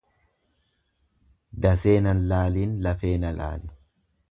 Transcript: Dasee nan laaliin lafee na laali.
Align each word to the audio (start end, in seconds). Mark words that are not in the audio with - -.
Dasee 1.67 1.95
nan 2.07 2.25
laaliin 2.33 2.75
lafee 2.87 3.15
na 3.27 3.37
laali. 3.39 3.73